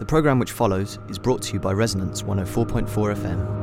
The 0.00 0.06
programme 0.06 0.38
which 0.38 0.52
follows 0.52 0.98
is 1.10 1.18
brought 1.18 1.42
to 1.42 1.52
you 1.52 1.60
by 1.60 1.72
Resonance 1.72 2.22
104.4 2.22 2.88
FM. 2.88 3.59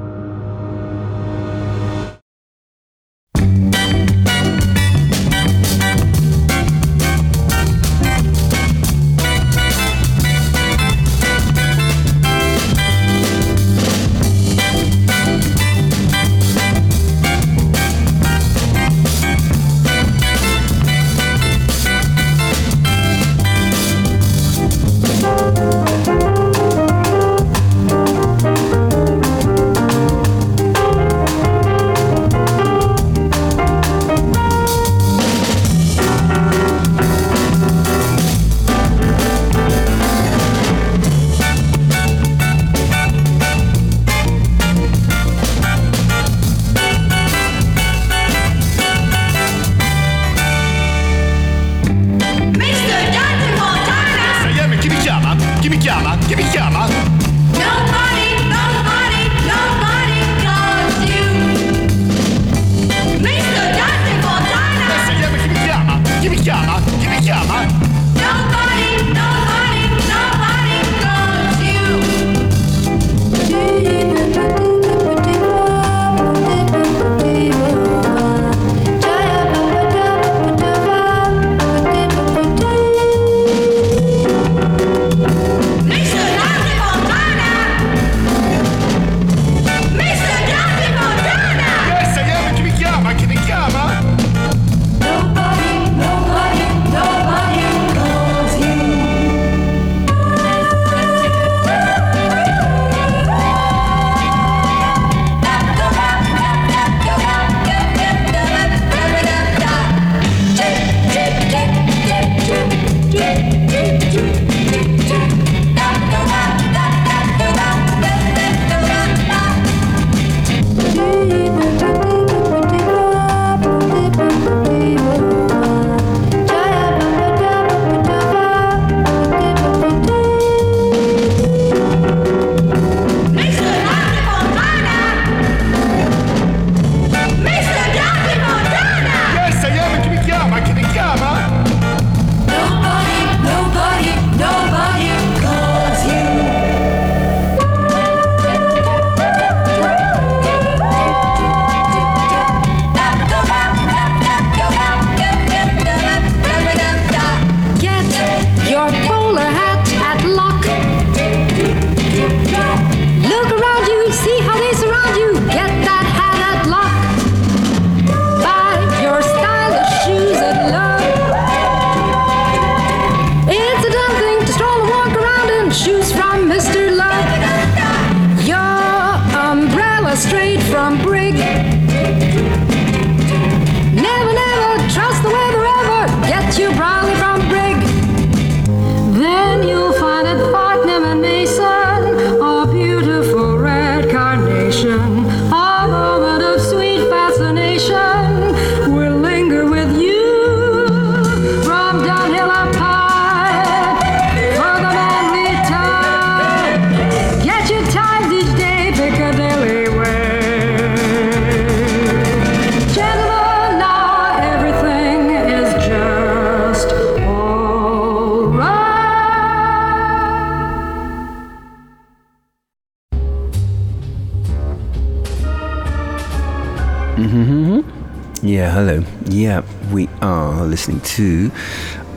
Listening 230.65 231.01
to 231.01 231.49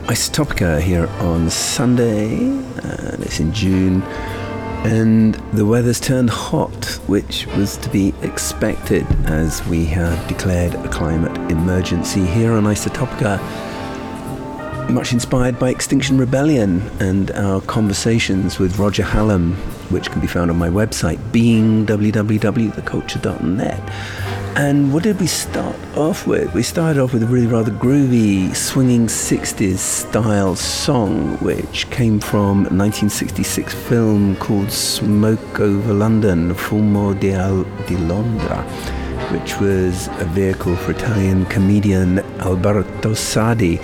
Isotopica 0.07 0.81
here 0.81 1.07
on 1.19 1.49
Sunday, 1.49 2.35
and 2.37 3.23
it's 3.23 3.39
in 3.39 3.53
June. 3.53 4.01
And 4.83 5.35
the 5.53 5.65
weather's 5.65 5.99
turned 5.99 6.29
hot, 6.31 6.85
which 7.07 7.45
was 7.55 7.77
to 7.77 7.89
be 7.89 8.13
expected 8.23 9.05
as 9.25 9.63
we 9.67 9.85
have 9.85 10.27
declared 10.27 10.73
a 10.73 10.89
climate 10.89 11.37
emergency 11.51 12.25
here 12.25 12.53
on 12.53 12.63
Isotopica. 12.63 13.39
Much 14.89 15.13
inspired 15.13 15.59
by 15.59 15.69
Extinction 15.69 16.17
Rebellion 16.17 16.81
and 16.99 17.29
our 17.31 17.61
conversations 17.61 18.57
with 18.57 18.79
Roger 18.79 19.03
Hallam, 19.03 19.53
which 19.89 20.09
can 20.09 20.19
be 20.19 20.27
found 20.27 20.49
on 20.49 20.57
my 20.57 20.69
website, 20.69 21.19
being 21.31 21.85
www.theculture.net. 21.85 23.79
And 24.55 24.93
what 24.93 25.03
did 25.03 25.17
we 25.19 25.27
start 25.27 25.77
off 25.95 26.27
with? 26.27 26.53
We 26.53 26.61
started 26.61 27.01
off 27.01 27.13
with 27.13 27.23
a 27.23 27.25
really 27.25 27.47
rather 27.47 27.71
groovy, 27.71 28.53
swinging 28.53 29.07
60s 29.07 29.77
style 29.77 30.57
song, 30.57 31.37
which 31.37 31.89
came 31.89 32.19
from 32.19 32.65
a 32.65 32.73
1966 32.75 33.73
film 33.73 34.35
called 34.35 34.69
Smoke 34.69 35.61
Over 35.61 35.93
London, 35.93 36.53
Fumo 36.53 37.17
di, 37.17 37.31
Al- 37.31 37.63
di 37.87 37.95
Londra, 37.95 38.61
which 39.31 39.57
was 39.61 40.09
a 40.19 40.25
vehicle 40.25 40.75
for 40.75 40.91
Italian 40.91 41.45
comedian 41.45 42.19
Alberto 42.41 43.13
Sordi. 43.13 43.81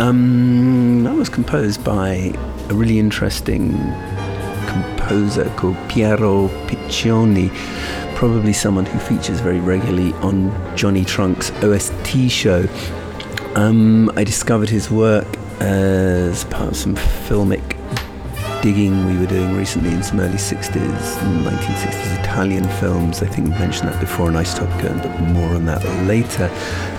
Um, 0.00 1.04
that 1.04 1.14
was 1.14 1.28
composed 1.28 1.84
by 1.84 2.32
a 2.68 2.74
really 2.74 2.98
interesting 2.98 3.72
composer 4.66 5.48
called 5.56 5.76
Piero 5.88 6.48
Piccioni 6.66 7.50
probably 8.18 8.52
someone 8.52 8.84
who 8.84 8.98
features 8.98 9.38
very 9.38 9.60
regularly 9.60 10.12
on 10.14 10.50
Jonny 10.76 11.04
Trunk's 11.04 11.52
OST 11.62 12.28
show. 12.28 12.66
Um, 13.54 14.10
I 14.16 14.24
discovered 14.24 14.68
his 14.68 14.90
work 14.90 15.24
as 15.60 16.42
part 16.46 16.70
of 16.70 16.76
some 16.76 16.96
filmic 16.96 17.77
digging 18.62 19.06
we 19.06 19.16
were 19.18 19.26
doing 19.26 19.54
recently 19.54 19.90
in 19.92 20.02
some 20.02 20.18
early 20.20 20.36
60s, 20.36 20.72
1960s 20.78 22.20
Italian 22.20 22.68
films. 22.80 23.22
I 23.22 23.26
think 23.26 23.48
we 23.48 23.54
mentioned 23.54 23.88
that 23.88 24.00
before 24.00 24.28
in 24.28 24.34
Isotopica, 24.34 25.02
but 25.02 25.20
more 25.32 25.54
on 25.54 25.64
that 25.66 25.84
later. 26.06 26.50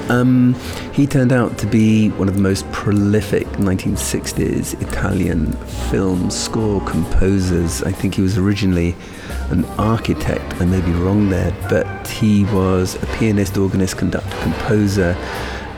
Um, 0.09 0.55
he 0.93 1.05
turned 1.05 1.33
out 1.33 1.57
to 1.59 1.67
be 1.67 2.09
one 2.11 2.27
of 2.27 2.35
the 2.35 2.41
most 2.41 2.69
prolific 2.71 3.45
1960s 3.57 4.81
Italian 4.81 5.51
film 5.91 6.29
score 6.29 6.81
composers. 6.85 7.83
I 7.83 7.91
think 7.91 8.15
he 8.15 8.21
was 8.21 8.37
originally 8.37 8.95
an 9.49 9.65
architect. 9.77 10.61
I 10.61 10.65
may 10.65 10.81
be 10.81 10.91
wrong 10.91 11.29
there, 11.29 11.55
but 11.69 12.07
he 12.07 12.45
was 12.45 12.95
a 13.03 13.05
pianist, 13.17 13.57
organist, 13.57 13.97
conductor, 13.97 14.37
composer 14.41 15.17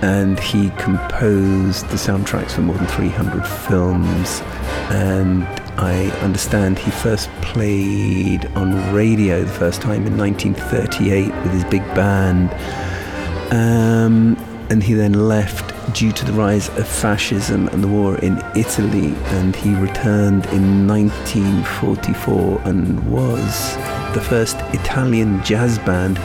and 0.02 0.40
he 0.40 0.72
composed 0.72 1.88
the 1.90 1.96
soundtracks 1.96 2.54
for 2.54 2.62
more 2.62 2.76
than 2.76 2.88
300 2.88 3.46
films. 3.46 4.42
And 4.90 5.46
I 5.78 6.10
understand 6.22 6.80
he 6.80 6.92
first 6.92 7.30
played 7.42 8.46
on 8.56 8.94
radio 8.94 9.44
the 9.44 9.52
first 9.52 9.82
time 9.82 10.06
in 10.06 10.18
1938 10.18 11.28
with 11.28 11.52
his 11.52 11.64
big 11.66 11.84
band. 11.96 12.52
Um, 13.54 14.38
and 14.70 14.82
he 14.82 14.94
then 14.94 15.28
left 15.28 15.72
due 15.94 16.12
to 16.14 16.26
the 16.26 16.32
rise 16.34 16.70
of 16.78 16.88
fascism 16.88 17.68
and 17.70 17.84
the 17.84 17.88
war 17.88 18.18
in 18.20 18.42
Italy. 18.56 19.14
And 19.36 19.56
he 19.56 19.74
returned 19.76 20.46
in 20.48 20.88
1944 20.88 22.62
and 22.66 23.12
was 23.12 23.76
the 24.14 24.22
first 24.22 24.58
Italian 24.74 25.44
jazz 25.44 25.78
band 25.80 26.18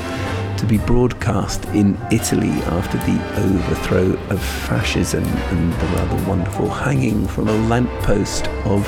to 0.58 0.66
be 0.66 0.78
broadcast 0.78 1.64
in 1.66 1.98
Italy 2.10 2.50
after 2.66 2.98
the 2.98 3.40
overthrow 3.40 4.12
of 4.30 4.42
fascism 4.42 5.24
and 5.24 5.72
the 5.72 5.86
rather 5.86 6.28
wonderful 6.28 6.68
hanging 6.68 7.26
from 7.28 7.48
a 7.48 7.68
lamppost 7.68 8.48
of 8.64 8.86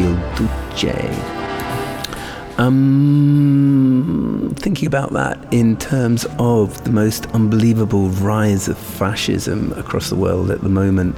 Il 0.00 0.14
Duce. 0.36 1.42
Um, 2.58 4.54
thinking 4.56 4.86
about 4.86 5.12
that 5.14 5.52
in 5.52 5.76
terms 5.76 6.26
of 6.38 6.84
the 6.84 6.90
most 6.90 7.26
unbelievable 7.34 8.08
rise 8.08 8.68
of 8.68 8.78
fascism 8.78 9.72
across 9.72 10.10
the 10.10 10.16
world 10.16 10.50
at 10.50 10.60
the 10.60 10.68
moment, 10.68 11.16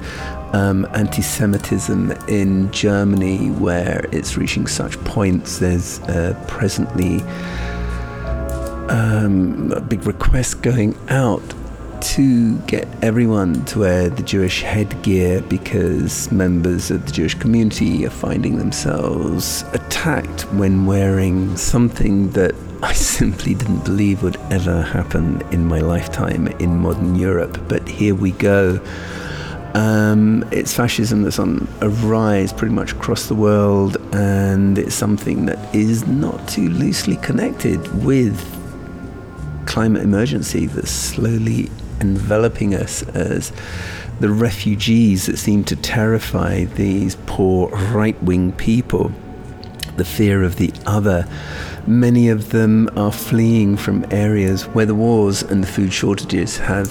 um, 0.54 0.86
anti 0.94 1.22
Semitism 1.22 2.12
in 2.28 2.70
Germany, 2.70 3.50
where 3.50 4.08
it's 4.12 4.36
reaching 4.36 4.66
such 4.66 4.98
points, 5.04 5.58
there's 5.58 6.00
uh, 6.02 6.40
presently 6.46 7.20
um, 8.90 9.72
a 9.72 9.80
big 9.80 10.06
request 10.06 10.62
going 10.62 10.96
out 11.08 11.42
to 12.00 12.58
get 12.60 12.86
everyone 13.02 13.64
to 13.64 13.80
wear 13.80 14.10
the 14.10 14.22
Jewish 14.22 14.62
headgear 14.62 15.40
because 15.42 16.30
members 16.30 16.90
of 16.90 17.06
the 17.06 17.12
Jewish 17.12 17.34
community 17.34 18.04
are 18.04 18.10
finding 18.10 18.58
themselves 18.58 19.64
attacked 19.72 20.42
when 20.52 20.84
wearing 20.84 21.56
something 21.56 22.30
that 22.32 22.54
I 22.82 22.92
simply 23.18 23.54
didn't 23.54 23.84
believe 23.84 24.22
would 24.22 24.36
ever 24.50 24.82
happen 24.82 25.40
in 25.50 25.64
my 25.64 25.80
lifetime 25.80 26.48
in 26.58 26.76
modern 26.78 27.16
Europe. 27.16 27.58
But 27.68 27.88
here 27.88 28.14
we 28.14 28.32
go. 28.32 28.80
Um, 29.72 30.44
it's 30.52 30.74
fascism 30.74 31.22
that's 31.22 31.38
on 31.38 31.66
a 31.80 31.88
rise 31.88 32.52
pretty 32.52 32.74
much 32.74 32.92
across 32.92 33.26
the 33.26 33.34
world, 33.34 33.96
and 34.14 34.78
it's 34.78 34.94
something 34.94 35.46
that 35.46 35.74
is 35.74 36.06
not 36.06 36.46
too 36.48 36.68
loosely 36.68 37.16
connected 37.16 38.04
with 38.04 38.63
climate 39.66 40.02
emergency 40.02 40.66
that's 40.66 40.90
slowly 40.90 41.70
enveloping 42.00 42.74
us 42.74 43.02
as 43.08 43.52
the 44.20 44.28
refugees 44.28 45.26
that 45.26 45.36
seem 45.36 45.64
to 45.64 45.76
terrify 45.76 46.64
these 46.64 47.16
poor 47.26 47.68
right 47.92 48.20
wing 48.22 48.52
people. 48.52 49.12
The 49.96 50.04
fear 50.04 50.42
of 50.42 50.56
the 50.56 50.72
other. 50.86 51.26
Many 51.86 52.28
of 52.28 52.50
them 52.50 52.88
are 52.96 53.12
fleeing 53.12 53.76
from 53.76 54.04
areas 54.10 54.64
where 54.68 54.86
the 54.86 54.94
wars 54.94 55.42
and 55.42 55.62
the 55.62 55.68
food 55.68 55.92
shortages 55.92 56.58
have 56.58 56.88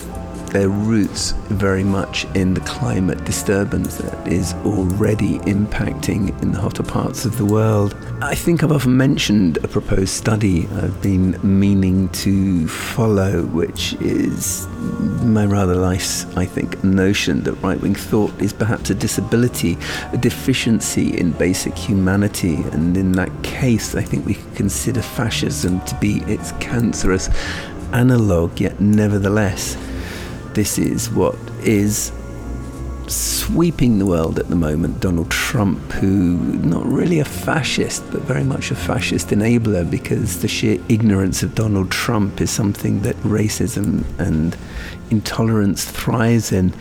their 0.53 0.69
roots 0.69 1.31
very 1.49 1.83
much 1.83 2.25
in 2.35 2.53
the 2.53 2.61
climate 2.61 3.25
disturbance 3.25 3.97
that 3.97 4.27
is 4.27 4.53
already 4.65 5.39
impacting 5.39 6.39
in 6.41 6.51
the 6.51 6.59
hotter 6.59 6.83
parts 6.83 7.25
of 7.25 7.37
the 7.37 7.45
world. 7.45 7.95
I 8.21 8.35
think 8.35 8.63
I've 8.63 8.71
often 8.71 8.95
mentioned 8.95 9.57
a 9.57 9.67
proposed 9.67 10.11
study 10.11 10.67
I've 10.75 11.01
been 11.01 11.37
meaning 11.41 12.07
to 12.09 12.67
follow, 12.67 13.43
which 13.47 13.93
is 13.93 14.67
my 15.23 15.45
rather 15.45 15.75
nice, 15.75 16.25
I 16.37 16.45
think, 16.45 16.83
notion 16.83 17.43
that 17.43 17.53
right 17.55 17.81
wing 17.81 17.95
thought 17.95 18.39
is 18.39 18.53
perhaps 18.53 18.91
a 18.91 18.95
disability, 18.95 19.77
a 20.13 20.17
deficiency 20.17 21.17
in 21.17 21.31
basic 21.31 21.75
humanity. 21.75 22.55
And 22.71 22.95
in 22.95 23.11
that 23.13 23.31
case, 23.43 23.95
I 23.95 24.03
think 24.03 24.25
we 24.25 24.35
could 24.35 24.55
consider 24.55 25.01
fascism 25.01 25.81
to 25.81 25.95
be 25.95 26.17
its 26.27 26.51
cancerous 26.53 27.29
analogue, 27.91 28.59
yet 28.59 28.79
nevertheless 28.79 29.77
this 30.53 30.77
is 30.77 31.09
what 31.09 31.37
is 31.61 32.11
sweeping 33.07 33.99
the 33.99 34.05
world 34.05 34.39
at 34.39 34.47
the 34.47 34.55
moment. 34.55 34.99
Donald 34.99 35.29
Trump, 35.29 35.91
who 35.93 36.37
not 36.63 36.85
really 36.85 37.19
a 37.19 37.25
fascist, 37.25 38.03
but 38.11 38.21
very 38.21 38.43
much 38.43 38.71
a 38.71 38.75
fascist 38.75 39.27
enabler, 39.29 39.89
because 39.89 40.41
the 40.41 40.47
sheer 40.47 40.81
ignorance 40.89 41.43
of 41.43 41.53
Donald 41.55 41.91
Trump 41.91 42.39
is 42.39 42.49
something 42.49 43.01
that 43.01 43.15
racism 43.17 44.03
and 44.19 44.57
intolerance 45.09 45.85
thrives 45.85 46.51
in. 46.51 46.73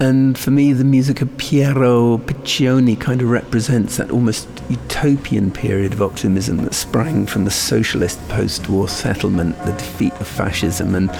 And 0.00 0.38
for 0.38 0.52
me, 0.52 0.72
the 0.72 0.84
music 0.84 1.22
of 1.22 1.36
Piero 1.38 2.18
Piccioni 2.18 2.98
kind 2.98 3.20
of 3.20 3.30
represents 3.30 3.96
that 3.96 4.12
almost 4.12 4.48
utopian 4.68 5.50
period 5.50 5.92
of 5.92 6.00
optimism 6.00 6.58
that 6.58 6.74
sprang 6.74 7.26
from 7.26 7.44
the 7.44 7.50
socialist 7.50 8.20
post 8.28 8.68
war 8.68 8.88
settlement, 8.88 9.58
the 9.64 9.72
defeat 9.72 10.12
of 10.14 10.28
fascism, 10.28 10.94
and 10.94 11.10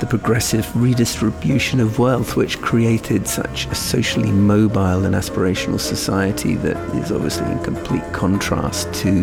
the 0.00 0.06
progressive 0.06 0.68
redistribution 0.74 1.78
of 1.78 1.98
wealth, 1.98 2.34
which 2.34 2.60
created 2.60 3.28
such 3.28 3.66
a 3.66 3.74
socially 3.74 4.32
mobile 4.32 5.04
and 5.04 5.14
aspirational 5.14 5.78
society 5.78 6.54
that 6.56 6.76
is 6.96 7.12
obviously 7.12 7.50
in 7.50 7.62
complete 7.62 8.02
contrast 8.12 8.92
to 8.94 9.22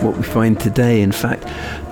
what 0.00 0.16
we 0.16 0.22
find 0.22 0.60
today. 0.60 1.02
In 1.02 1.12
fact, 1.12 1.44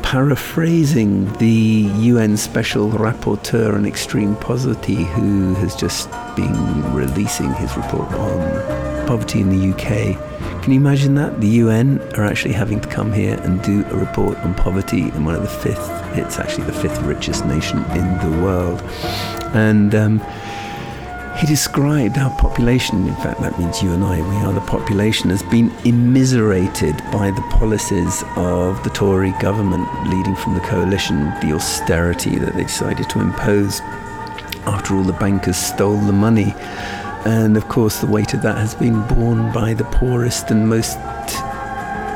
paraphrasing 0.03 1.33
the 1.35 1.91
UN 1.99 2.37
Special 2.37 2.91
Rapporteur 2.91 3.75
on 3.75 3.85
Extreme 3.85 4.37
Poverty, 4.37 5.05
who 5.05 5.55
has 5.55 5.75
just 5.75 6.11
been 6.37 6.95
releasing 6.95 7.53
his 7.55 7.77
report 7.77 8.13
on 8.13 9.07
poverty 9.07 9.41
in 9.41 9.51
the 9.51 9.73
UK. 9.73 10.34
Can 10.65 10.73
you 10.73 10.81
imagine 10.81 11.15
that? 11.17 11.43
The 11.43 11.49
UN 11.61 12.01
are 12.15 12.25
actually 12.25 12.55
having 12.55 12.81
to 12.81 12.89
come 12.89 13.13
here 13.13 13.39
and 13.43 13.63
do 13.63 13.85
a 13.91 13.97
report 13.99 14.39
on 14.39 14.55
poverty 14.55 15.03
in 15.03 15.23
one 15.23 15.35
of 15.35 15.43
the 15.43 15.47
fifth, 15.47 15.91
it's 16.17 16.39
actually 16.39 16.65
the 16.65 16.73
fifth 16.73 17.03
richest 17.03 17.45
nation 17.45 17.85
in 17.91 18.19
the 18.23 18.41
world. 18.43 18.81
And 19.53 19.95
um, 19.95 20.21
he 21.37 21.47
described 21.47 22.17
our 22.17 22.35
population, 22.39 23.07
in 23.07 23.15
fact, 23.17 23.43
that 23.43 23.59
means 23.59 23.83
you 23.83 23.93
and 23.93 24.03
I, 24.03 24.23
we 24.23 24.37
are 24.37 24.55
the 24.55 24.63
population, 24.63 25.29
has 25.29 25.43
been 25.43 25.71
immiserated 25.85 26.97
by 27.13 27.31
the 27.31 27.43
policies 27.51 28.25
of 28.35 28.83
the 28.85 28.91
Tory 28.91 29.35
government 29.43 29.87
leading 30.09 30.35
from 30.35 30.55
the 30.55 30.61
coalition, 30.61 31.27
the 31.43 31.53
austerity 31.53 32.39
that 32.39 32.55
they 32.55 32.63
decided 32.63 33.11
to 33.11 33.21
impose. 33.21 33.83
After 34.65 34.95
all, 34.95 35.03
the 35.03 35.13
bankers 35.13 35.59
stole 35.59 35.99
the 35.99 36.13
money. 36.15 36.55
And 37.25 37.57
of 37.57 37.69
course, 37.69 38.01
the 38.01 38.07
weight 38.07 38.35
of 38.35 38.43
that 38.43 38.59
has 38.59 38.75
been 38.75 39.01
borne 39.09 39.53
by 39.53 39.75
the 39.75 39.85
poorest 39.85 40.51
and 40.51 40.69
most, 40.69 40.97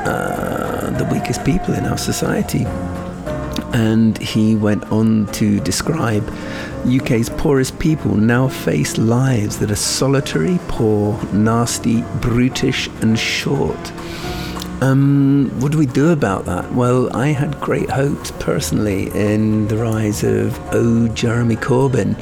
uh, 0.05 0.95
the 0.97 1.05
weakest 1.11 1.43
people 1.43 1.73
in 1.73 1.85
our 1.85 1.97
society. 1.97 2.65
And 3.73 4.17
he 4.17 4.55
went 4.55 4.91
on 4.91 5.27
to 5.33 5.59
describe 5.59 6.27
UK's 6.87 7.29
poorest 7.29 7.77
people 7.79 8.15
now 8.15 8.47
face 8.47 8.97
lives 8.97 9.59
that 9.59 9.71
are 9.71 9.75
solitary, 9.75 10.59
poor, 10.67 11.21
nasty, 11.33 12.03
brutish, 12.21 12.87
and 13.01 13.17
short. 13.17 13.91
Um, 14.81 15.51
what 15.59 15.73
do 15.73 15.77
we 15.77 15.87
do 15.87 16.11
about 16.11 16.45
that? 16.45 16.71
Well, 16.71 17.13
I 17.15 17.27
had 17.29 17.59
great 17.59 17.89
hopes 17.89 18.31
personally 18.39 19.09
in 19.13 19.67
the 19.67 19.75
rise 19.75 20.23
of 20.23 20.57
Oh 20.73 21.09
Jeremy 21.09 21.57
Corbyn, 21.57 22.15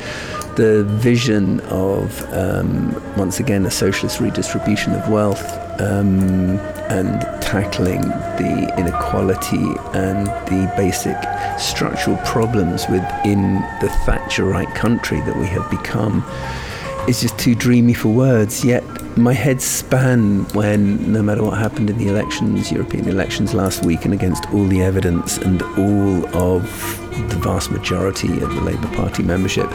the 0.58 0.84
vision 0.86 1.60
of 1.70 2.22
um, 2.34 2.92
once 3.16 3.40
again 3.40 3.64
a 3.68 3.72
socialist 3.72 4.20
redistribution 4.20 4.92
of 4.94 5.08
wealth 5.08 5.54
um, 5.80 6.58
and 6.90 7.22
tackling 7.44 8.02
the 8.02 8.74
inequality 8.76 9.64
and 9.94 10.26
the 10.48 10.74
basic 10.76 11.16
structural 11.60 12.18
problems 12.26 12.88
within 12.90 13.54
the 13.82 13.88
Thatcherite 14.06 14.74
country 14.74 15.22
that 15.22 15.38
we 15.38 15.46
have 15.46 15.70
become. 15.70 16.26
Is 17.08 17.22
just 17.22 17.38
too 17.40 17.56
dreamy 17.56 17.94
for 17.94 18.10
words. 18.10 18.64
Yet 18.64 18.84
my 19.18 19.34
head 19.34 19.62
span 19.62 20.44
when, 20.50 21.12
no 21.12 21.24
matter 21.24 21.44
what 21.44 21.58
happened 21.58 21.90
in 21.90 21.98
the 21.98 22.08
elections, 22.08 22.72
European 22.72 23.08
elections 23.08 23.54
last 23.54 23.86
week, 23.86 24.06
and 24.06 24.14
against 24.14 24.46
all 24.54 24.66
the 24.66 24.82
evidence 24.82 25.38
and 25.38 25.62
all 25.62 26.28
of 26.38 26.64
the 27.30 27.40
vast 27.42 27.72
majority 27.72 28.32
of 28.42 28.54
the 28.54 28.62
Labour 28.62 28.88
Party 28.96 29.24
membership, 29.24 29.72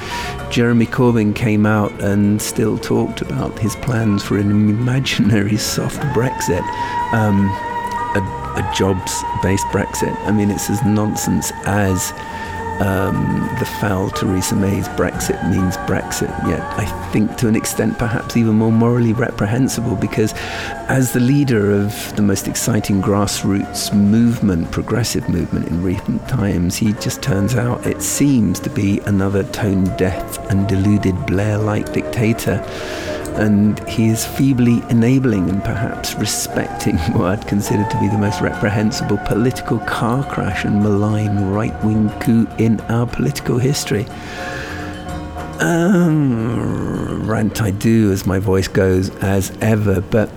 Jeremy 0.51 0.87
Corbyn 0.87 1.35
came 1.35 1.67
out 1.67 1.93
and 2.01 2.41
still 2.41 2.79
talked 2.79 3.21
about 3.21 3.59
his 3.59 3.75
plans 3.77 4.23
for 4.23 4.39
an 4.39 4.51
imaginary 4.51 5.57
soft 5.57 6.01
Brexit. 6.15 6.63
Um, 7.13 7.47
a, 8.15 8.21
a 8.21 8.73
jobs 8.75 9.25
based 9.43 9.65
Brexit. 9.67 10.15
I 10.27 10.33
mean, 10.33 10.51
it's 10.51 10.69
as 10.69 10.83
nonsense 10.85 11.51
as 11.65 12.13
um, 12.81 13.49
the 13.59 13.67
foul 13.81 14.11
Theresa 14.11 14.57
May's 14.57 14.89
Brexit 14.91 15.49
means 15.51 15.77
Brexit, 15.79 16.31
yet 16.49 16.61
I 16.79 16.87
think 17.13 17.37
to 17.39 17.49
an 17.49 17.57
extent 17.57 17.99
perhaps 17.99 18.37
even 18.37 18.55
more 18.55 18.73
morally 18.73 19.13
reprehensible 19.13 19.97
because 19.97 20.33
as 20.89 21.13
the 21.13 21.21
leader 21.21 21.73
of 21.73 22.17
the 22.17 22.23
most 22.23 22.49
exciting 22.49 23.03
grassroots 23.03 23.95
movement, 23.95 24.71
progressive 24.71 25.29
movement 25.29 25.69
in 25.69 25.83
recent 25.83 26.27
times, 26.29 26.77
he 26.77 26.93
just 26.95 27.23
turns 27.23 27.55
out, 27.55 27.87
it 27.87 28.03
seems 28.03 28.59
to 28.61 28.71
be 28.71 29.01
another 29.01 29.45
tone 29.45 29.85
deaf 29.97 30.39
and 30.51 30.67
deluded 30.69 31.15
Blair 31.27 31.59
like 31.59 31.93
dictator 31.93 32.59
and 33.37 33.87
he 33.89 34.09
is 34.09 34.27
feebly 34.27 34.83
enabling 34.91 35.49
and 35.49 35.63
perhaps 35.65 36.15
respecting 36.15 36.97
what 37.13 37.39
I'd 37.39 37.47
consider 37.47 37.89
to 37.89 38.01
be 38.01 38.09
the 38.09 38.19
most 38.19 38.41
reprehensible 38.41 39.19
political 39.19 39.79
car 39.81 40.25
crash 40.25 40.65
and 40.65 40.83
malign 40.83 41.51
right 41.51 41.75
wing 41.85 42.11
coup 42.21 42.47
in 42.59 42.81
our 42.83 43.07
political 43.07 43.59
history. 43.59 44.07
Um, 45.61 47.27
rant 47.27 47.63
I 47.63 47.71
do 47.71 48.11
as 48.13 48.27
my 48.27 48.39
voice 48.39 48.69
goes 48.69 49.11
as 49.17 49.57
ever, 49.61 50.01
but 50.01 50.31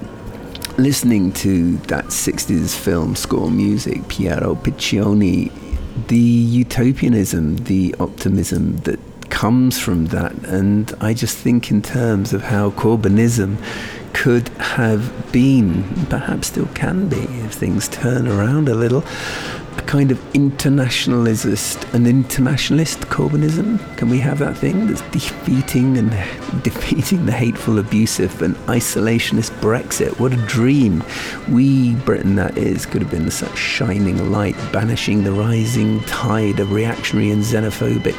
listening 0.77 1.31
to 1.33 1.77
that 1.77 2.05
60s 2.05 2.75
film 2.75 3.15
score 3.15 3.49
music, 3.49 4.07
Piero 4.07 4.55
Piccioni, 4.55 5.51
the 6.07 6.17
utopianism, 6.17 7.57
the 7.57 7.95
optimism 7.99 8.77
that 8.77 8.99
comes 9.29 9.79
from 9.79 10.07
that. 10.07 10.33
And 10.45 10.93
I 11.01 11.13
just 11.13 11.37
think 11.37 11.71
in 11.71 11.81
terms 11.81 12.33
of 12.33 12.43
how 12.43 12.71
Corbynism 12.71 13.57
could 14.13 14.47
have 14.59 15.31
been, 15.31 15.83
perhaps 16.05 16.47
still 16.47 16.67
can 16.67 17.09
be, 17.09 17.17
if 17.17 17.53
things 17.53 17.87
turn 17.89 18.27
around 18.27 18.69
a 18.69 18.73
little, 18.73 19.03
a 19.77 19.81
kind 19.81 20.09
of 20.09 20.35
internationalist, 20.35 21.83
an 21.93 22.07
internationalist 22.07 23.01
Corbynism. 23.01 23.77
Can 23.97 24.09
we 24.09 24.19
have 24.19 24.39
that 24.39 24.57
thing 24.57 24.87
that's 24.87 25.01
defeating 25.11 25.97
and 25.97 26.11
defeating 26.63 27.25
the 27.25 27.33
hateful, 27.33 27.77
abusive, 27.77 28.41
and 28.41 28.55
isolationist 28.67 29.51
Brexit? 29.59 30.17
What 30.17 30.31
a 30.31 30.37
dream! 30.47 31.03
We, 31.49 31.95
Britain, 31.95 32.35
that 32.35 32.57
is, 32.57 32.85
could 32.85 33.01
have 33.01 33.11
been 33.11 33.29
such 33.29 33.57
shining 33.57 34.31
light, 34.31 34.55
banishing 34.71 35.25
the 35.25 35.33
rising 35.33 35.99
tide 36.03 36.61
of 36.61 36.71
reactionary 36.71 37.31
and 37.31 37.43
xenophobic 37.43 38.15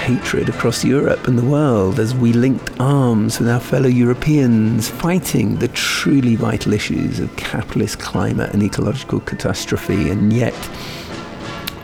hatred 0.00 0.48
across 0.48 0.82
Europe 0.82 1.28
and 1.28 1.38
the 1.38 1.44
world 1.44 2.00
as 2.00 2.14
we 2.14 2.32
linked 2.32 2.72
arms 2.80 3.38
with 3.38 3.48
our 3.50 3.60
fellow 3.60 3.86
Europeans 3.86 4.88
fighting 4.88 5.56
the 5.56 5.68
truly 5.68 6.36
vital 6.36 6.72
issues 6.72 7.20
of 7.20 7.34
capitalist 7.36 7.98
climate 7.98 8.50
and 8.54 8.62
ecological 8.62 9.20
catastrophe. 9.20 10.08
And 10.08 10.32
yet, 10.32 10.54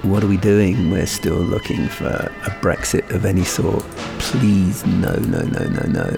what 0.03 0.25
are 0.25 0.29
we 0.29 0.39
doing? 0.39 0.91
We're 0.91 1.07
still 1.07 1.37
looking 1.37 1.89
for 1.89 2.07
a 2.07 2.51
Brexit 2.63 3.11
of 3.11 3.27
any 3.27 3.45
sort. 3.45 3.85
Please, 4.19 4.85
no, 4.87 5.15
no, 5.17 5.43
no, 5.43 5.65
no, 5.69 5.87
no. 5.87 6.17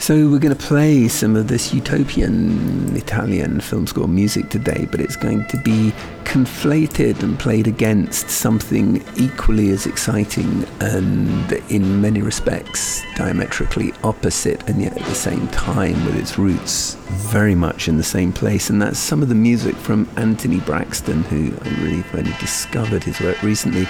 So 0.00 0.30
we're 0.30 0.38
going 0.38 0.56
to 0.56 0.66
play 0.66 1.08
some 1.08 1.36
of 1.36 1.48
this 1.48 1.74
utopian 1.74 2.96
Italian 2.96 3.60
film 3.60 3.86
score 3.86 4.08
music 4.08 4.48
today, 4.48 4.88
but 4.90 4.98
it's 4.98 5.14
going 5.14 5.44
to 5.48 5.58
be 5.58 5.92
conflated 6.24 7.22
and 7.22 7.38
played 7.38 7.68
against 7.68 8.30
something 8.30 9.04
equally 9.18 9.68
as 9.68 9.84
exciting 9.84 10.64
and 10.80 11.52
in 11.68 12.00
many 12.00 12.22
respects 12.22 13.02
diametrically 13.14 13.92
opposite 14.02 14.66
and 14.70 14.80
yet 14.80 14.96
at 14.96 15.04
the 15.06 15.14
same 15.14 15.46
time 15.48 16.02
with 16.06 16.16
its 16.16 16.38
roots 16.38 16.94
very 17.28 17.54
much 17.54 17.86
in 17.86 17.98
the 17.98 18.02
same 18.02 18.32
place. 18.32 18.70
And 18.70 18.80
that's 18.80 18.98
some 18.98 19.20
of 19.20 19.28
the 19.28 19.34
music 19.34 19.76
from 19.76 20.08
Anthony 20.16 20.60
Braxton, 20.60 21.24
who 21.24 21.52
I 21.62 21.68
really 21.82 22.04
only 22.14 22.34
discovered 22.40 23.04
his 23.04 23.20
work 23.20 23.42
recently, 23.42 23.86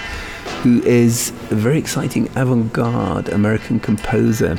who 0.61 0.83
is 0.83 1.29
a 1.51 1.55
very 1.55 1.79
exciting 1.79 2.27
avant-garde 2.35 3.29
American 3.29 3.79
composer 3.79 4.57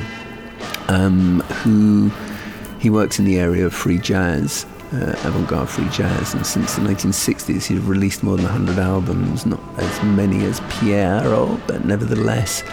um, 0.87 1.39
who 1.63 2.11
he 2.79 2.89
works 2.89 3.19
in 3.19 3.25
the 3.25 3.39
area 3.39 3.65
of 3.65 3.73
free 3.73 3.97
jazz, 3.97 4.65
uh, 4.91 5.15
avant-garde 5.23 5.69
free 5.69 5.87
jazz, 5.89 6.33
and 6.33 6.45
since 6.45 6.75
the 6.75 6.81
1960s 6.81 7.65
he's 7.65 7.79
released 7.79 8.23
more 8.23 8.35
than 8.35 8.45
100 8.45 8.77
albums, 8.79 9.45
not 9.45 9.61
as 9.77 10.03
many 10.03 10.45
as 10.45 10.61
Piero, 10.69 11.59
but 11.67 11.85
nevertheless. 11.85 12.63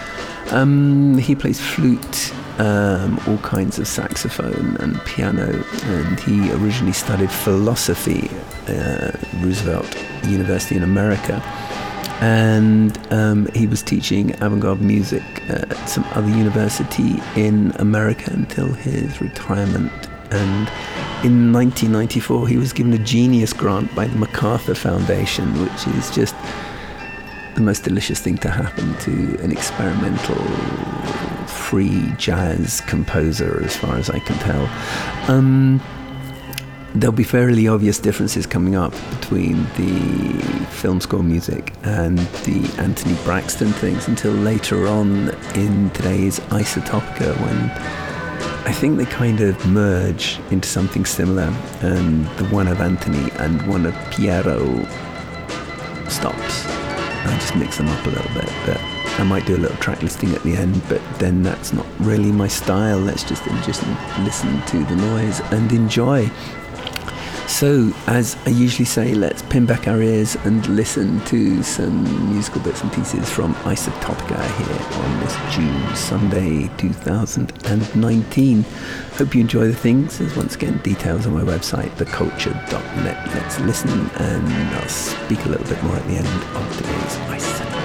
Um, 0.51 1.17
he 1.17 1.35
plays 1.35 1.59
flute, 1.61 2.33
um, 2.59 3.19
all 3.27 3.37
kinds 3.37 3.79
of 3.79 3.87
saxophone 3.87 4.75
and 4.77 4.99
piano, 5.05 5.63
and 5.83 6.19
he 6.19 6.51
originally 6.51 6.93
studied 6.93 7.31
philosophy 7.31 8.29
at 8.67 9.15
uh, 9.15 9.17
Roosevelt 9.37 9.97
University 10.25 10.75
in 10.75 10.83
America 10.83 11.41
and 12.21 12.97
um, 13.11 13.47
he 13.47 13.65
was 13.65 13.81
teaching 13.81 14.31
avant-garde 14.41 14.79
music 14.79 15.23
at 15.49 15.75
some 15.89 16.03
other 16.11 16.29
university 16.29 17.19
in 17.35 17.71
America 17.77 18.31
until 18.31 18.71
his 18.73 19.19
retirement. 19.19 19.91
And 20.29 20.69
in 21.25 21.51
1994, 21.51 22.47
he 22.47 22.57
was 22.57 22.73
given 22.73 22.93
a 22.93 22.99
Genius 22.99 23.53
Grant 23.53 23.93
by 23.95 24.05
the 24.05 24.17
MacArthur 24.17 24.75
Foundation, 24.75 25.51
which 25.63 25.87
is 25.95 26.11
just 26.11 26.35
the 27.55 27.61
most 27.61 27.83
delicious 27.83 28.19
thing 28.19 28.37
to 28.37 28.49
happen 28.49 28.95
to 28.99 29.43
an 29.43 29.51
experimental 29.51 30.41
free 31.47 32.13
jazz 32.17 32.81
composer, 32.81 33.63
as 33.63 33.75
far 33.75 33.95
as 33.97 34.11
I 34.11 34.19
can 34.19 34.37
tell. 34.37 34.69
Um, 35.27 35.81
there'll 36.95 37.15
be 37.15 37.23
fairly 37.23 37.67
obvious 37.67 37.99
differences 37.99 38.45
coming 38.45 38.75
up 38.75 38.93
between 39.19 39.63
the 39.77 40.65
film 40.71 40.99
score 40.99 41.23
music 41.23 41.73
and 41.83 42.17
the 42.17 42.73
Anthony 42.77 43.15
Braxton 43.23 43.71
things 43.73 44.07
until 44.07 44.33
later 44.33 44.87
on 44.87 45.29
in 45.55 45.89
today's 45.91 46.39
Isotopica 46.51 47.35
when 47.41 47.71
I 48.67 48.73
think 48.73 48.97
they 48.97 49.05
kind 49.05 49.41
of 49.41 49.65
merge 49.67 50.39
into 50.51 50.67
something 50.67 51.05
similar 51.05 51.53
and 51.81 52.25
the 52.37 52.45
one 52.45 52.67
of 52.67 52.81
Anthony 52.81 53.31
and 53.39 53.61
one 53.67 53.85
of 53.85 53.95
Piero 54.11 54.85
stops. 56.09 56.65
I 57.23 57.37
just 57.39 57.55
mix 57.55 57.77
them 57.77 57.87
up 57.87 58.05
a 58.05 58.09
little 58.09 58.33
bit, 58.33 58.51
but 58.65 58.81
I 59.19 59.23
might 59.23 59.45
do 59.45 59.55
a 59.55 59.57
little 59.57 59.77
track 59.77 60.01
listing 60.01 60.33
at 60.33 60.43
the 60.43 60.55
end, 60.55 60.81
but 60.89 61.01
then 61.19 61.43
that's 61.43 61.73
not 61.73 61.85
really 61.99 62.31
my 62.31 62.47
style. 62.47 62.97
Let's 62.97 63.23
just 63.23 63.43
just 63.65 63.85
listen 64.19 64.61
to 64.67 64.83
the 64.85 64.95
noise 64.95 65.39
and 65.51 65.71
enjoy. 65.71 66.29
So, 67.61 67.93
as 68.07 68.35
I 68.47 68.49
usually 68.49 68.85
say, 68.85 69.13
let's 69.13 69.43
pin 69.43 69.67
back 69.67 69.87
our 69.87 70.01
ears 70.01 70.35
and 70.45 70.65
listen 70.69 71.23
to 71.25 71.61
some 71.61 72.33
musical 72.33 72.59
bits 72.61 72.81
and 72.81 72.91
pieces 72.91 73.29
from 73.29 73.53
Isotopica 73.53 74.41
here 74.57 75.03
on 75.03 75.19
this 75.19 75.55
June 75.55 75.95
Sunday 75.95 76.71
2019. 76.77 78.63
Hope 78.63 79.35
you 79.35 79.41
enjoy 79.41 79.67
the 79.67 79.75
things. 79.75 80.17
There's 80.17 80.35
once 80.35 80.55
again 80.55 80.79
details 80.79 81.27
on 81.27 81.33
my 81.35 81.43
website, 81.43 81.91
theculture.net. 81.97 83.27
Let's 83.35 83.59
listen 83.59 84.09
and 84.15 84.47
I'll 84.77 84.89
speak 84.89 85.45
a 85.45 85.49
little 85.49 85.67
bit 85.67 85.83
more 85.83 85.97
at 85.97 86.07
the 86.07 86.15
end 86.15 86.27
of 86.27 86.77
today's 86.77 87.15
Isotopica. 87.29 87.80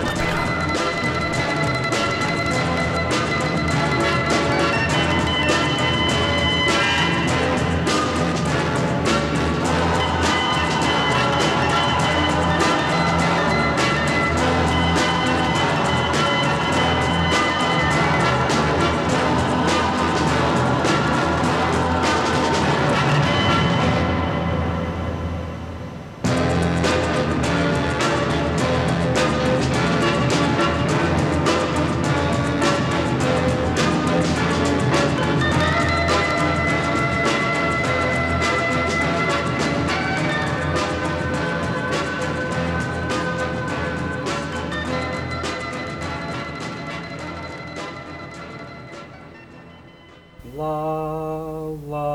la 51.91 52.11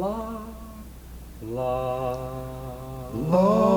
la 0.00 0.16
la 1.56 1.74
la. 3.32 3.69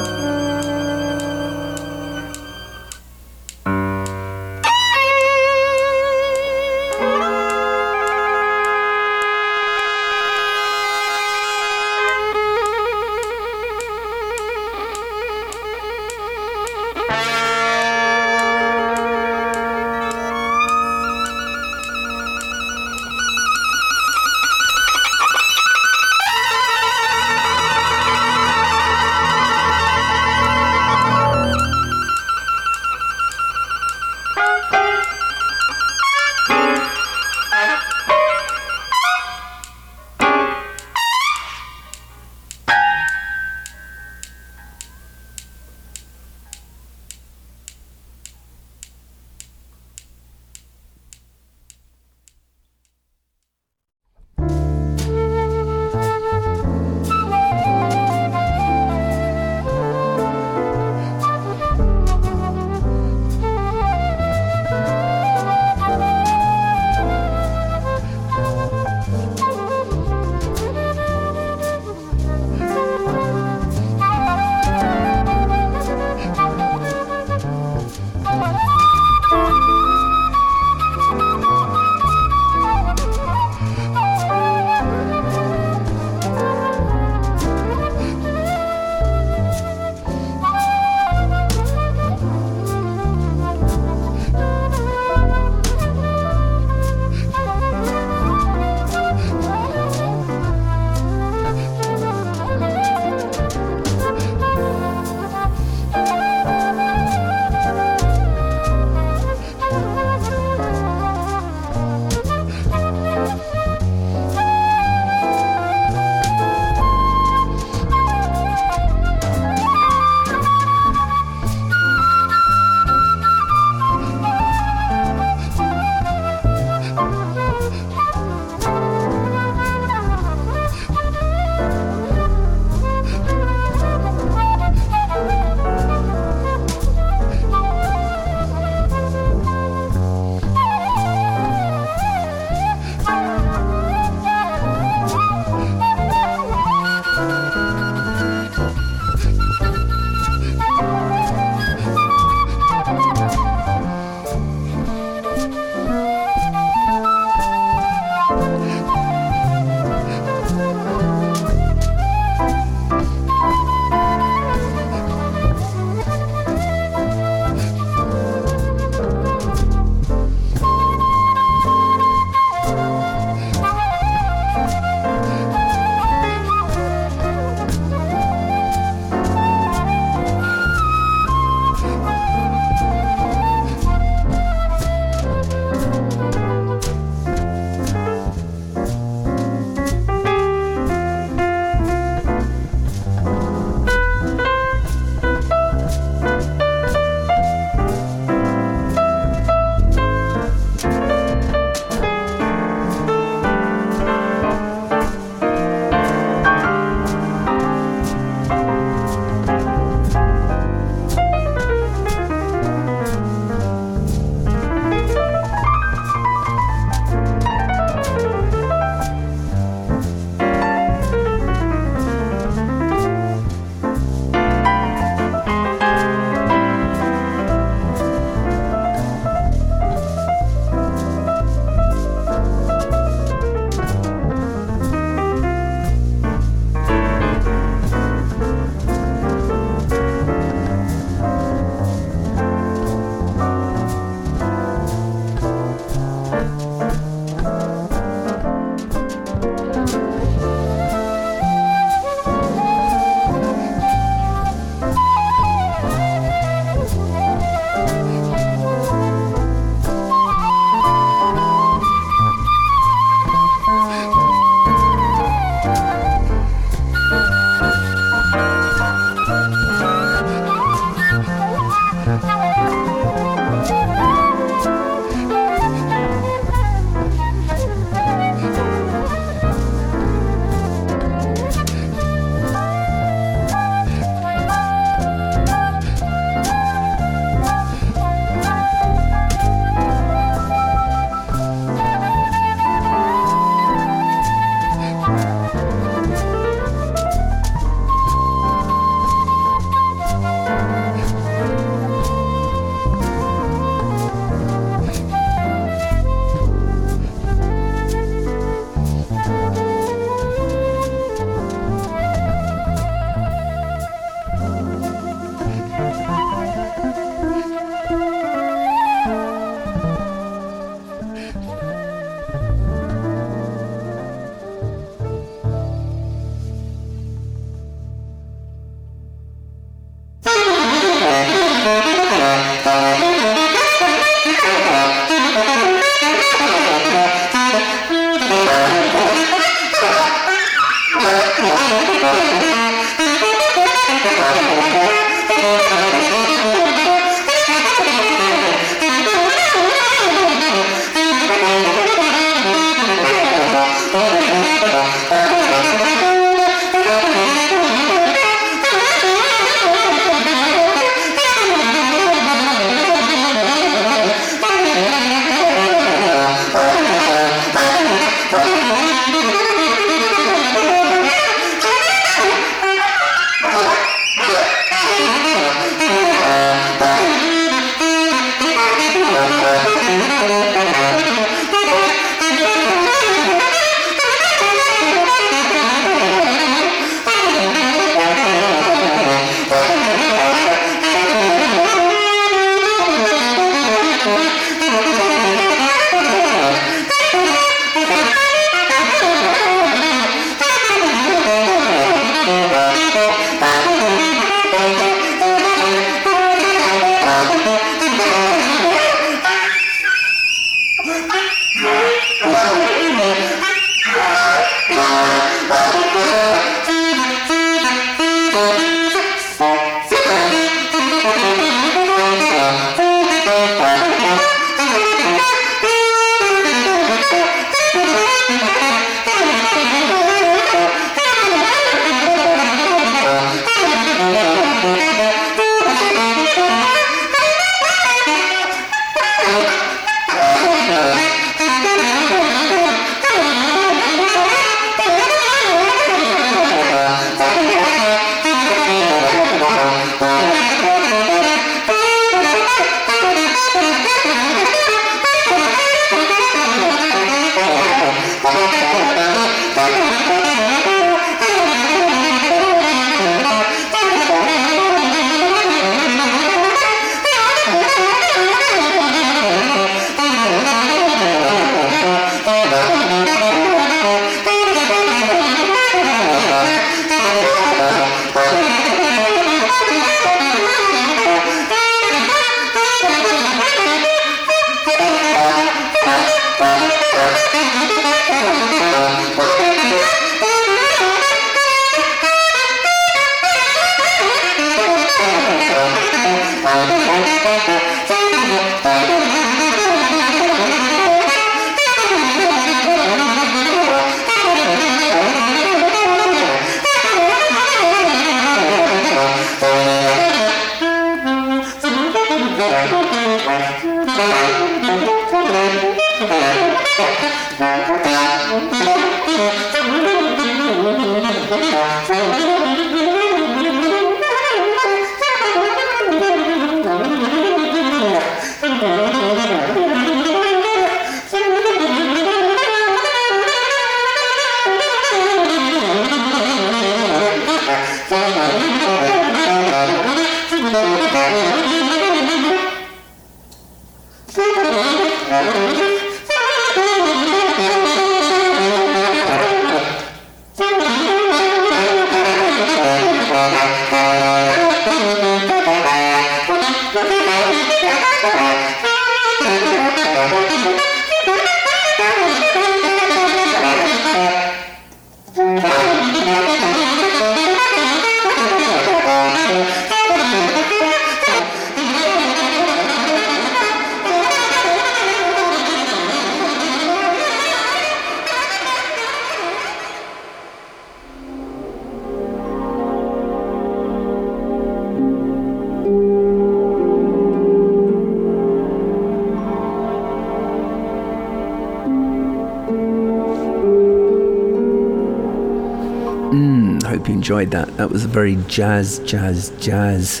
Enjoyed 597.12 597.30
that. 597.30 597.54
That 597.58 597.68
was 597.68 597.84
a 597.84 597.88
very 597.88 598.16
jazz, 598.26 598.78
jazz, 598.86 599.30
jazz 599.38 600.00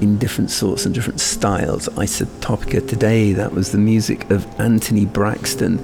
in 0.00 0.16
different 0.16 0.48
sorts 0.48 0.86
and 0.86 0.94
different 0.94 1.20
styles. 1.20 1.88
Isotopica 1.88 2.86
today, 2.86 3.32
that 3.32 3.52
was 3.52 3.72
the 3.72 3.78
music 3.78 4.30
of 4.30 4.46
Anthony 4.60 5.04
Braxton. 5.04 5.80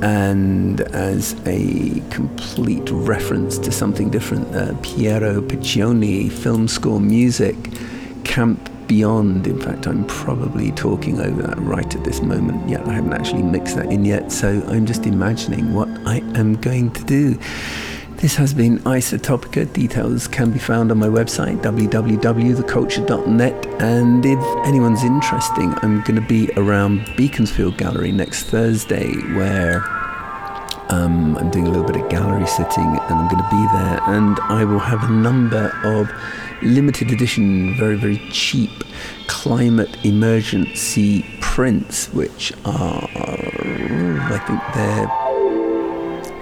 And 0.00 0.80
as 0.80 1.34
a 1.44 2.00
complete 2.10 2.88
reference 2.90 3.58
to 3.58 3.72
something 3.72 4.10
different, 4.10 4.54
uh, 4.54 4.74
Piero 4.82 5.40
Piccioni, 5.40 6.30
film 6.30 6.68
score 6.68 7.00
music, 7.00 7.56
Camp 8.22 8.70
Beyond. 8.86 9.48
In 9.48 9.60
fact, 9.60 9.88
I'm 9.88 10.04
probably 10.06 10.70
talking 10.70 11.20
over 11.20 11.42
that 11.42 11.58
right 11.58 11.92
at 11.96 12.04
this 12.04 12.22
moment. 12.22 12.68
Yet 12.68 12.86
I 12.86 12.92
haven't 12.92 13.14
actually 13.14 13.42
mixed 13.42 13.74
that 13.74 13.90
in 13.90 14.04
yet, 14.04 14.30
so 14.30 14.62
I'm 14.68 14.86
just 14.86 15.04
imagining 15.04 15.74
what 15.74 15.88
I 16.06 16.18
am 16.36 16.54
going 16.60 16.92
to 16.92 17.02
do. 17.02 17.38
This 18.22 18.36
has 18.36 18.54
been 18.54 18.78
Isotopica. 18.84 19.70
Details 19.72 20.28
can 20.28 20.52
be 20.52 20.60
found 20.60 20.92
on 20.92 20.98
my 20.98 21.08
website, 21.08 21.60
www.theculture.net. 21.60 23.66
And 23.82 24.24
if 24.24 24.38
anyone's 24.64 25.02
interesting, 25.02 25.74
I'm 25.82 26.02
going 26.02 26.14
to 26.14 26.28
be 26.28 26.48
around 26.56 27.04
Beaconsfield 27.16 27.78
Gallery 27.78 28.12
next 28.12 28.44
Thursday, 28.44 29.10
where 29.34 29.82
um, 30.90 31.36
I'm 31.36 31.50
doing 31.50 31.66
a 31.66 31.70
little 31.70 31.84
bit 31.84 31.96
of 31.96 32.08
gallery 32.10 32.46
sitting, 32.46 32.86
and 32.86 33.12
I'm 33.12 33.28
going 33.28 33.42
to 33.42 33.50
be 33.50 33.66
there. 33.76 34.00
And 34.04 34.38
I 34.42 34.64
will 34.66 34.78
have 34.78 35.02
a 35.02 35.10
number 35.10 35.72
of 35.82 36.08
limited 36.62 37.10
edition, 37.10 37.76
very, 37.76 37.96
very 37.96 38.18
cheap 38.30 38.70
climate 39.26 39.96
emergency 40.04 41.26
prints, 41.40 42.06
which 42.12 42.52
are, 42.64 43.08
I 43.16 44.38
think 44.46 44.60
they're 44.76 45.10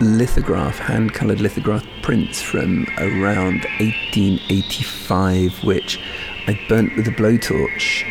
lithograph, 0.00 0.78
hand 0.78 1.12
coloured 1.14 1.40
lithograph 1.40 1.86
prints 2.02 2.40
from 2.42 2.86
around 2.98 3.66
1885, 3.78 5.64
which 5.64 6.00
I 6.46 6.58
burnt 6.68 6.96
with 6.96 7.06
a 7.08 7.12
blowtorch. 7.12 8.04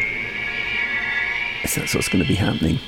So 1.68 1.82
that's 1.82 1.96
what's 1.96 2.08
going 2.08 2.24
to 2.24 2.28
be 2.28 2.36
happening. 2.36 2.80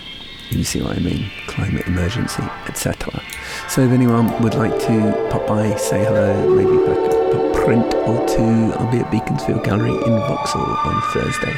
You 0.49 0.63
see 0.63 0.81
what 0.81 0.97
I 0.97 0.99
mean? 0.99 1.29
Climate 1.47 1.87
emergency, 1.87 2.43
etc. 2.67 3.21
So 3.69 3.81
if 3.81 3.91
anyone 3.91 4.41
would 4.41 4.53
like 4.55 4.77
to 4.81 5.27
pop 5.31 5.47
by, 5.47 5.75
say 5.75 6.03
hello, 6.03 6.55
maybe 6.55 6.77
back 6.85 6.97
a 6.97 7.63
print 7.63 7.93
or 7.93 8.27
two, 8.27 8.73
I'll 8.73 8.91
be 8.91 8.99
at 8.99 9.09
Beaconsfield 9.11 9.63
Gallery 9.63 9.91
in 9.91 10.19
Vauxhall 10.19 10.61
on 10.61 11.01
Thursday. 11.13 11.55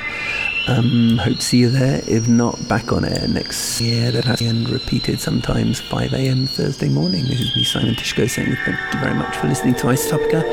Um, 0.67 1.17
hope 1.17 1.37
to 1.37 1.41
see 1.41 1.57
you 1.57 1.69
there. 1.69 2.01
If 2.07 2.27
not, 2.27 2.67
back 2.67 2.91
on 2.93 3.03
air 3.05 3.27
next 3.27 3.81
year. 3.81 4.11
That 4.11 4.23
has 4.25 4.39
been 4.39 4.63
repeated 4.65 5.19
sometimes 5.19 5.79
5 5.81 6.13
a.m. 6.13 6.47
Thursday 6.47 6.89
morning. 6.89 7.25
This 7.25 7.41
is 7.41 7.55
me, 7.55 7.63
Simon 7.63 7.95
Tyszko, 7.95 8.29
saying 8.29 8.55
thank 8.65 8.93
you 8.93 8.99
very 8.99 9.13
much 9.13 9.35
for 9.37 9.47
listening 9.47 9.75
to 9.75 9.87
Isotopica 9.87 10.43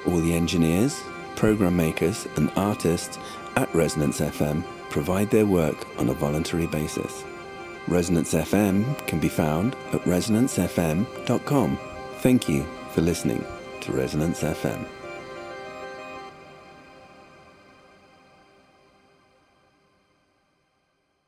All 0.05 0.18
the 0.18 0.35
engineers, 0.35 1.05
program 1.37 1.76
makers, 1.76 2.26
and 2.35 2.51
artists 2.57 3.16
at 3.55 3.72
Resonance 3.72 4.20
FM 4.20 4.64
provide 4.91 5.30
their 5.30 5.47
work 5.47 5.87
on 6.01 6.09
a 6.09 6.14
voluntary 6.14 6.66
basis. 6.66 7.22
Resonance 7.87 8.35
FM 8.35 9.07
can 9.07 9.20
be 9.20 9.28
found 9.28 9.76
at 9.93 10.03
resonancefm.com. 10.03 11.78
Thank 12.25 12.49
you 12.49 12.66
for 12.93 13.03
listening 13.03 13.45
to 13.83 13.93
Resonance 13.93 14.43
FM. 14.43 14.93